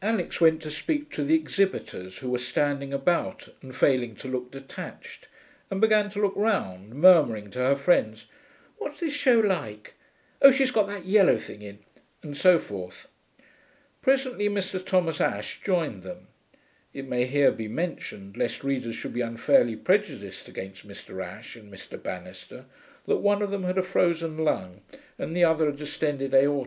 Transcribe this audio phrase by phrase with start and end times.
[0.00, 4.50] Alix went to speak to the exhibitors, who were standing about and failing to look
[4.50, 5.28] detached,
[5.70, 8.24] and began to look round, murmuring to her friends,
[8.78, 9.92] 'What's the show like?...
[10.40, 11.80] Oh, she's got that yellow thing in...'
[12.22, 13.08] and so forth.
[14.00, 14.82] Presently Mr.
[14.82, 16.28] Thomas Ashe joined them.
[16.94, 21.22] (It may here be mentioned, lest readers should be unfairly prejudiced against Mr.
[21.22, 22.02] Ashe and Mr.
[22.02, 22.64] Banister,
[23.04, 24.80] that one of them had a frozen lung
[25.18, 26.58] and the other a distended aorta.